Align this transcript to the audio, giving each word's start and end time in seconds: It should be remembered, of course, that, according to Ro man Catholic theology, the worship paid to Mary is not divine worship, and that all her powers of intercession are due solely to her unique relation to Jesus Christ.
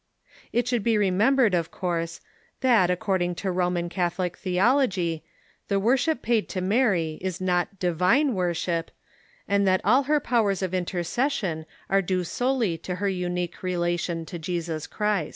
It 0.51 0.67
should 0.67 0.81
be 0.81 0.97
remembered, 0.97 1.53
of 1.53 1.69
course, 1.69 2.21
that, 2.61 2.89
according 2.89 3.35
to 3.35 3.51
Ro 3.51 3.69
man 3.69 3.87
Catholic 3.87 4.35
theology, 4.35 5.23
the 5.67 5.79
worship 5.79 6.23
paid 6.23 6.49
to 6.49 6.59
Mary 6.59 7.19
is 7.21 7.39
not 7.39 7.77
divine 7.77 8.33
worship, 8.33 8.89
and 9.47 9.67
that 9.67 9.79
all 9.83 10.01
her 10.05 10.19
powers 10.19 10.63
of 10.63 10.73
intercession 10.73 11.67
are 11.87 12.01
due 12.01 12.23
solely 12.23 12.79
to 12.79 12.95
her 12.95 13.07
unique 13.09 13.61
relation 13.61 14.25
to 14.25 14.39
Jesus 14.39 14.87
Christ. 14.87 15.29